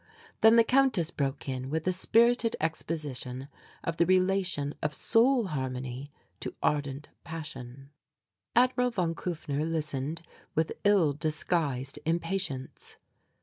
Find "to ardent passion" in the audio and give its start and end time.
6.39-7.91